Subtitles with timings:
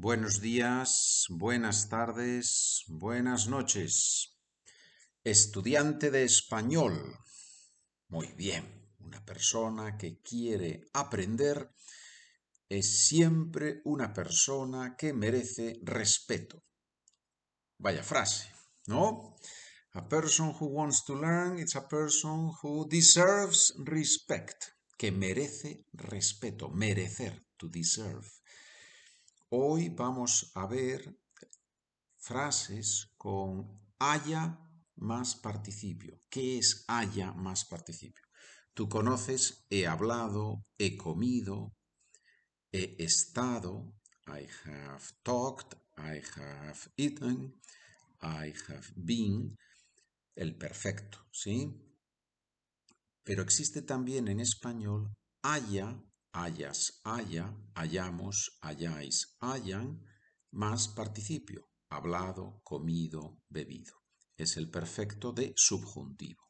[0.00, 4.38] Buenos días, buenas tardes, buenas noches.
[5.24, 7.18] Estudiante de español.
[8.06, 8.64] Muy bien,
[9.00, 11.74] una persona que quiere aprender
[12.68, 16.62] es siempre una persona que merece respeto.
[17.78, 18.48] Vaya frase,
[18.86, 19.34] ¿no?
[19.94, 24.62] A person who wants to learn is a person who deserves respect,
[24.96, 28.37] que merece respeto, merecer, to deserve.
[29.50, 31.18] Hoy vamos a ver
[32.18, 34.58] frases con haya
[34.96, 36.20] más participio.
[36.28, 38.26] ¿Qué es haya más participio?
[38.74, 41.74] Tú conoces he hablado, he comido,
[42.72, 43.94] he estado,
[44.26, 47.58] I have talked, I have eaten,
[48.20, 49.56] I have been,
[50.34, 51.72] el perfecto, ¿sí?
[53.24, 55.98] Pero existe también en español haya
[56.38, 60.00] hayas, haya, hayamos, hayáis, hayan,
[60.52, 63.94] más participio, hablado, comido, bebido.
[64.36, 66.40] Es el perfecto de subjuntivo.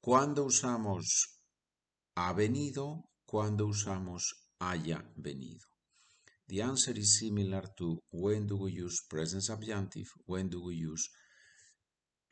[0.00, 1.40] Cuando usamos
[2.14, 5.66] ha venido, cuando usamos haya venido.
[6.48, 11.08] The answer is similar to when do we use present subjunctive, when do we use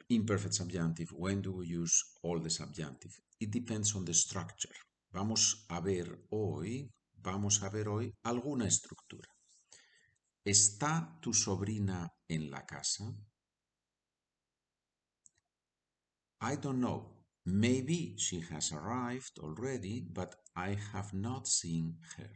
[0.08, 3.12] imperfect subjunctive, when do we use all the subjunctive.
[3.40, 4.74] It depends on the structure.
[5.14, 9.28] Vamos a ver hoy, vamos a ver hoy alguna estructura.
[10.44, 13.04] ¿Está tu sobrina en la casa?
[16.40, 17.24] I don't know.
[17.44, 22.32] Maybe she has arrived already, but I have not seen her.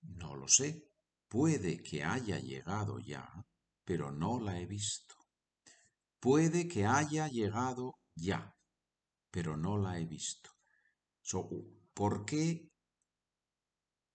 [0.00, 0.88] No lo sé.
[1.28, 3.44] Puede que haya llegado ya,
[3.86, 5.14] pero no la he visto.
[6.18, 8.52] Puede que haya llegado ya,
[9.30, 10.50] pero no la he visto.
[11.94, 12.68] ¿Por qué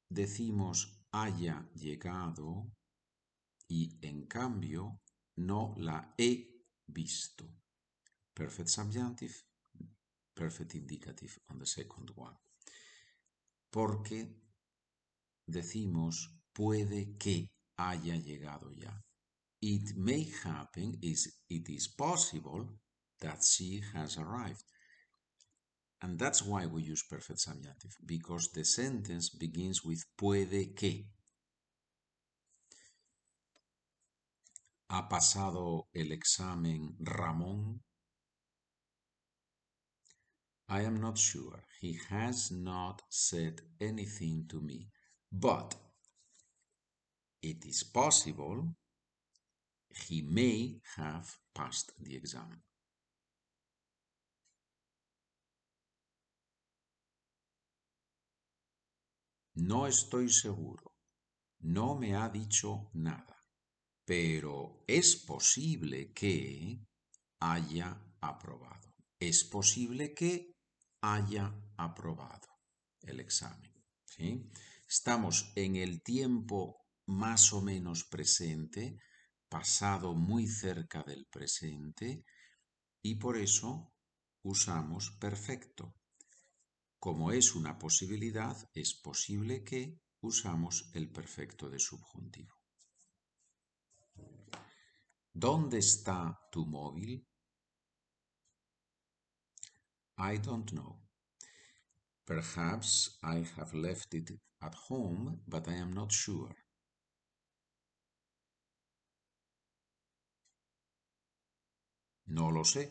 [0.09, 2.69] decimos haya llegado
[3.69, 4.99] y en cambio
[5.37, 7.45] no la he visto?
[8.33, 9.35] Perfect subjunctive,
[10.33, 12.37] perfect indicative on the second one.
[13.69, 14.37] Porque
[15.45, 19.01] decimos puede que haya llegado ya
[19.61, 22.67] it may happen, is it is possible
[23.19, 24.63] that she has arrived.
[26.01, 31.05] And that's why we use perfect subjunctive, because the sentence begins with puede que.
[34.89, 37.79] ¿Ha pasado el examen Ramón?
[40.67, 41.63] I am not sure.
[41.79, 44.87] He has not said anything to me.
[45.31, 45.75] But
[47.41, 48.75] it is possible
[49.93, 52.61] he may have passed the exam.
[59.55, 60.95] No estoy seguro.
[61.59, 63.37] No me ha dicho nada.
[64.05, 66.79] Pero es posible que
[67.39, 68.95] haya aprobado.
[69.19, 70.55] Es posible que
[71.01, 72.47] haya aprobado
[73.01, 73.71] el examen.
[74.87, 78.99] Estamos en el tiempo más o menos presente
[79.51, 82.23] pasado muy cerca del presente
[83.01, 83.93] y por eso
[84.43, 85.93] usamos perfecto.
[86.97, 92.55] Como es una posibilidad, es posible que usamos el perfecto de subjuntivo.
[95.33, 97.27] ¿Dónde está tu móvil?
[100.17, 100.97] I don't know.
[102.25, 104.31] Perhaps I have left it
[104.61, 106.55] at home, but I am not sure.
[112.37, 112.83] No lo sé.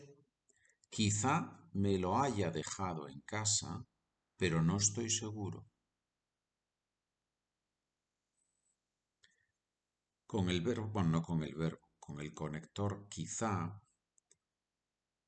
[0.89, 1.35] Quizá
[1.73, 3.83] me lo haya dejado en casa,
[4.37, 5.65] pero no estoy seguro.
[10.27, 13.81] Con el verbo, bueno, no con el verbo, con el conector quizá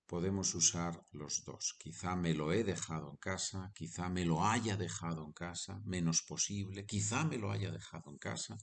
[0.06, 1.76] podemos usar los dos.
[1.80, 6.22] Quizá me lo he dejado en casa, quizá me lo haya dejado en casa, menos
[6.22, 8.58] posible, quizá me lo haya dejado en casa,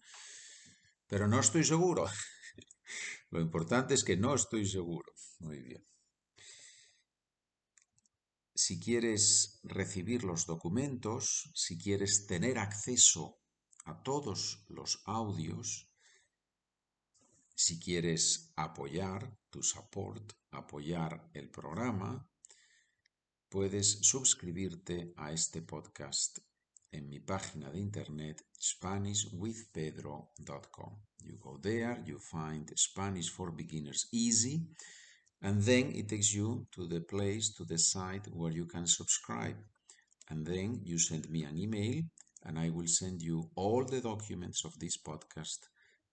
[1.11, 2.07] pero no estoy seguro.
[3.31, 5.13] Lo importante es que no estoy seguro.
[5.41, 5.85] Muy bien.
[8.55, 13.41] Si quieres recibir los documentos, si quieres tener acceso
[13.87, 15.91] a todos los audios,
[17.57, 22.31] si quieres apoyar tu support, apoyar el programa,
[23.49, 26.39] puedes suscribirte a este podcast
[26.91, 30.99] en mi página de internet SpanishWithPedro.com.
[31.23, 34.67] You go there, you find Spanish for Beginners easy
[35.43, 39.57] And then it takes you to the place, to the site where you can subscribe.
[40.29, 42.03] And then you send me an email
[42.45, 45.59] and I will send you all the documents of this podcast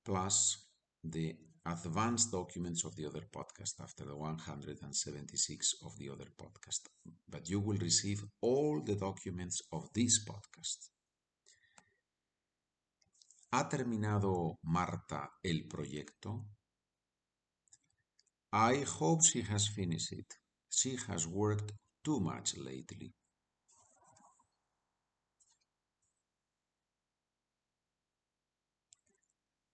[0.05, 0.57] plus
[1.03, 1.35] the
[1.67, 6.87] advanced documents of the other podcast after the 176 of the other podcast.
[7.29, 10.91] But you will receive all the documents of this podcast.
[13.51, 16.45] ¿Ha terminado Marta el proyecto?
[18.51, 20.33] I hope she has finished it.
[20.69, 21.73] She has worked
[22.03, 23.13] too much lately.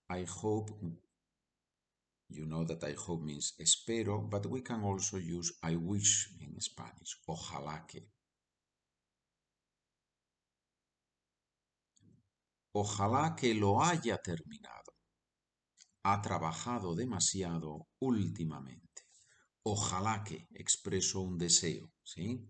[0.10, 0.70] I hope,
[2.30, 6.60] you know that I hope means espero, but we can also use I wish in
[6.60, 7.22] Spanish.
[7.28, 8.10] Ojalá que.
[12.76, 14.94] Ojalá que lo haya terminado.
[16.04, 19.04] Ha trabajado demasiado últimamente.
[19.64, 22.46] Ojalá que expreso un deseo, ¿sí?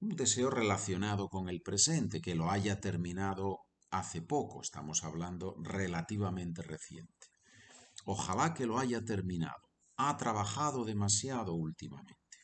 [0.00, 3.60] Un deseo relacionado con el presente, que lo haya terminado
[3.90, 7.37] hace poco, estamos hablando relativamente reciente.
[8.10, 9.68] Ojalá que lo haya terminado.
[9.98, 12.38] Ha trabajado demasiado últimamente.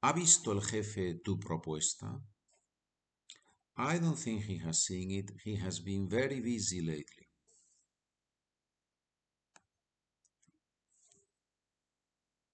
[0.00, 2.18] ¿Ha visto el jefe tu propuesta?
[3.76, 5.30] I don't think he has seen it.
[5.44, 7.28] He has been very busy lately.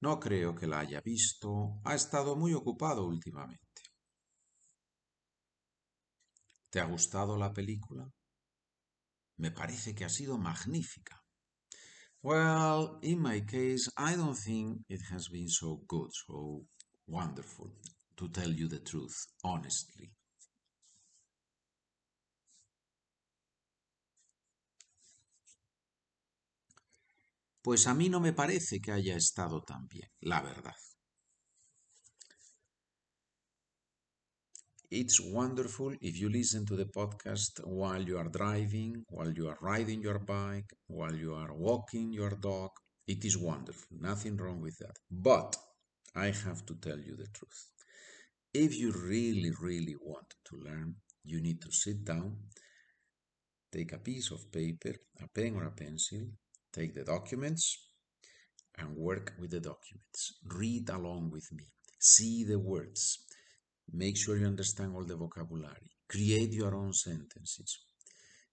[0.00, 1.81] No creo que la haya visto.
[1.84, 3.82] Ha estado muy ocupado últimamente.
[6.70, 8.10] ¿Te ha gustado la película?
[9.37, 11.25] Me parece que ha sido magnífica.
[12.26, 16.64] Well, in my case, I don't think it has been so good, so
[17.06, 17.70] wonderful,
[18.17, 19.14] to tell you the truth,
[19.44, 20.11] honestly.
[27.62, 30.75] Pues a mí no me parece que haya estado tan bien, la verdad.
[34.91, 39.59] It's wonderful if you listen to the podcast while you are driving, while you are
[39.61, 42.71] riding your bike, while you are walking your dog.
[43.06, 44.97] It is wonderful, nothing wrong with that.
[45.09, 45.56] But
[46.17, 47.67] I have to tell you the truth.
[48.55, 52.37] If you really, really want to learn, you need to sit down,
[53.71, 56.27] take a piece of paper, a pen or a pencil,
[56.73, 57.79] take the documents,
[58.79, 60.38] and work with the documents.
[60.44, 61.67] Read along with me.
[62.00, 63.25] See the words
[63.93, 65.91] Make sure you understand all the vocabulary.
[66.09, 67.79] Create your own sentences.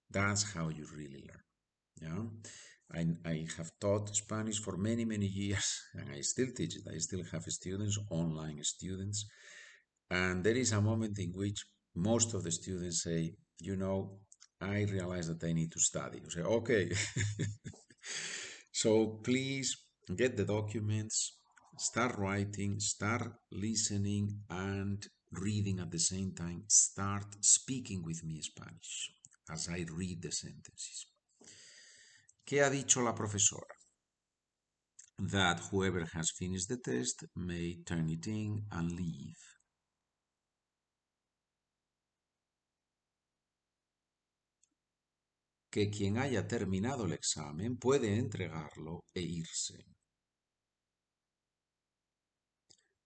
[0.09, 1.43] That's how you really learn.
[2.01, 2.23] Yeah.
[2.93, 6.83] I, I have taught Spanish for many, many years, and I still teach it.
[6.93, 9.25] I still have students, online students.
[10.09, 11.65] And there is a moment in which
[11.95, 14.19] most of the students say, you know,
[14.61, 16.19] I realize that I need to study.
[16.23, 16.91] You say, okay.
[18.71, 19.75] so please
[20.15, 21.37] get the documents,
[21.77, 25.03] start writing, start listening, and
[25.39, 29.11] reading at the same time, start speaking with me Spanish
[29.51, 31.07] as I read the sentences.
[32.45, 33.75] ¿Qué ha dicho la profesora?
[35.19, 39.37] That whoever has finished the test may turn it in and leave.
[45.71, 49.85] Que quien haya terminado el examen puede entregarlo e irse.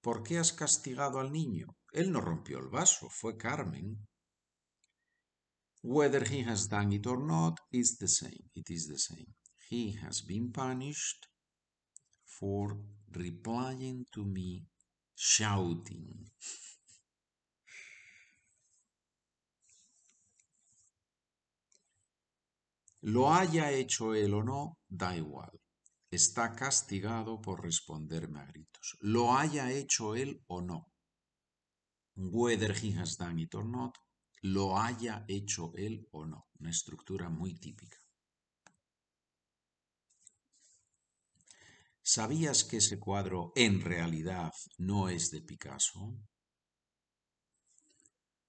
[0.01, 1.75] ¿Por qué has castigado al niño?
[1.91, 4.07] Él no rompió el vaso, fue Carmen.
[5.83, 8.49] Whether he has done it or not is the same.
[8.53, 9.33] It is the same.
[9.69, 11.27] He has been punished
[12.25, 12.77] for
[13.11, 14.65] replying to me
[15.15, 16.31] shouting.
[23.01, 25.51] Lo haya hecho él o no, da igual.
[26.09, 28.97] Está castigado por responderme a gritos.
[29.01, 30.91] Lo haya hecho él o no
[32.17, 33.97] whether he has done it or not,
[34.43, 36.47] lo haya hecho él o no.
[36.59, 37.97] Una estructura muy típica.
[42.01, 46.17] ¿Sabías que ese cuadro en realidad no es de Picasso?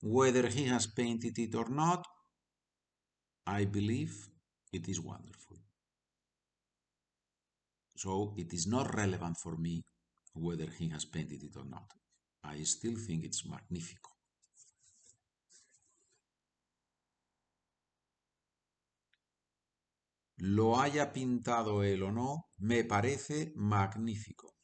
[0.01, 2.07] Whether he has painted it or not,
[3.47, 4.31] I believe
[4.71, 5.59] it is wonderful.
[7.99, 9.83] So it is not relevant for me
[10.33, 11.89] whether he has painted it or not.
[12.45, 14.11] I still think it's magnífico.
[20.37, 24.55] Lo haya pintado él o no, me parece magnífico.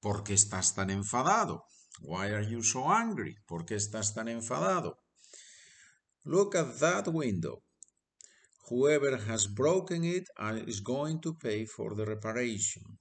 [0.00, 1.62] ¿Por qué estás tan enfadado?
[2.00, 3.36] Why are you so angry?
[3.46, 4.98] ¿Por qué estás tan enfadado?
[6.24, 7.62] Look at that window.
[8.68, 12.98] Whoever has broken it uh, is going to pay for the reparation.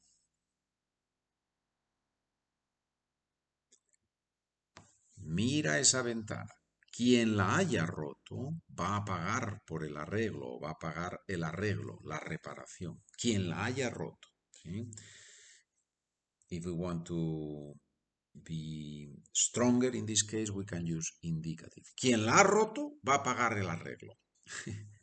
[5.18, 6.51] Mira esa ventana.
[6.91, 12.00] Quien la haya roto va a pagar por el arreglo, va a pagar el arreglo,
[12.03, 13.01] la reparación.
[13.18, 14.27] Quien la haya roto.
[14.51, 14.89] ¿sí?
[16.50, 17.74] If we want to
[18.34, 21.86] be stronger in this case, we can use indicative.
[21.96, 24.18] Quien la ha roto va a pagar el arreglo.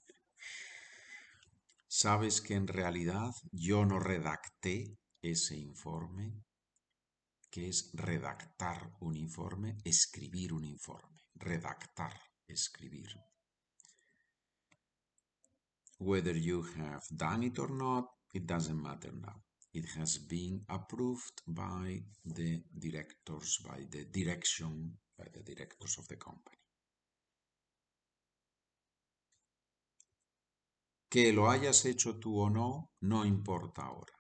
[1.91, 6.45] ¿Sabes que en realidad yo no redacté ese informe?
[7.51, 9.79] ¿Qué es redactar un informe?
[9.85, 11.23] Escribir un informe.
[11.35, 12.13] Redactar,
[12.47, 13.09] escribir.
[15.99, 18.05] Whether you have done it or not,
[18.35, 19.43] it doesn't matter now.
[19.73, 26.17] It has been approved by the directors, by the direction, by the directors of the
[26.17, 26.68] company.
[31.09, 34.15] Que lo hayas hecho tú o no, no importa ahora.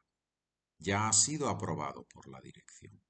[0.78, 3.02] Ya ha sido aprobado por la dirección.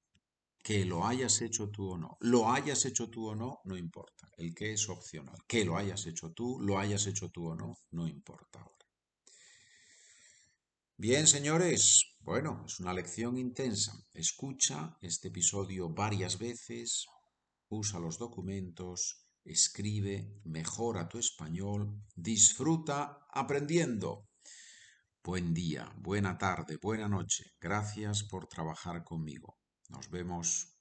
[0.61, 2.17] Que lo hayas hecho tú o no.
[2.19, 4.27] Lo hayas hecho tú o no, no importa.
[4.37, 5.37] El que es opcional.
[5.47, 8.85] Que lo hayas hecho tú, lo hayas hecho tú o no, no importa ahora.
[10.97, 13.93] Bien, señores, bueno, es una lección intensa.
[14.13, 17.05] Escucha este episodio varias veces,
[17.69, 24.27] usa los documentos, escribe, mejora tu español, disfruta aprendiendo.
[25.23, 27.45] Buen día, buena tarde, buena noche.
[27.59, 29.57] Gracias por trabajar conmigo.
[29.89, 30.78] Nos vemos